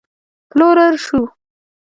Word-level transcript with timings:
پلورل 0.49 0.95
شو 1.05 1.21